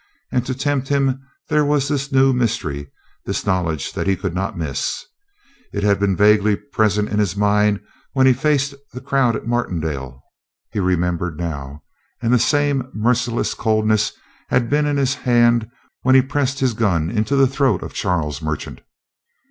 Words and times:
And 0.31 0.43
to 0.47 0.55
tempt 0.55 0.87
him 0.87 1.21
there 1.47 1.63
was 1.63 1.87
this 1.87 2.11
new 2.11 2.33
mystery, 2.33 2.89
this 3.27 3.45
knowledge 3.45 3.93
that 3.93 4.07
he 4.07 4.15
could 4.15 4.33
not 4.33 4.57
miss. 4.57 5.05
It 5.71 5.83
had 5.83 5.99
been 5.99 6.17
vaguely 6.17 6.55
present 6.55 7.09
in 7.09 7.19
his 7.19 7.35
mind 7.37 7.79
when 8.13 8.25
he 8.25 8.33
faced 8.33 8.73
the 8.93 8.99
crowd 8.99 9.35
at 9.35 9.45
Martindale, 9.45 10.23
he 10.71 10.79
remembered 10.79 11.37
now. 11.37 11.83
And 12.19 12.33
the 12.33 12.39
same 12.39 12.89
merciless 12.95 13.53
coldness 13.53 14.13
had 14.49 14.71
been 14.71 14.87
in 14.87 14.97
his 14.97 15.13
hand 15.13 15.69
when 16.01 16.15
he 16.15 16.23
pressed 16.23 16.61
his 16.61 16.73
gun 16.73 17.11
into 17.11 17.35
the 17.35 17.45
throat 17.45 17.83
of 17.83 17.93
Charles 17.93 18.41
Merchant. 18.41 18.81